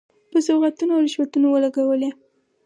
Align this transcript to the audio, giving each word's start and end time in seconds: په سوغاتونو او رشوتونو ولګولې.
په 0.31 0.39
سوغاتونو 0.45 0.91
او 0.95 1.01
رشوتونو 1.05 1.47
ولګولې. 1.49 2.09